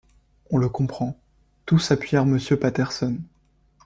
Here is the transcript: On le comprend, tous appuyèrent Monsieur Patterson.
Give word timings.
On 0.49 0.57
le 0.57 0.67
comprend, 0.67 1.15
tous 1.67 1.91
appuyèrent 1.91 2.25
Monsieur 2.25 2.57
Patterson. 2.57 3.19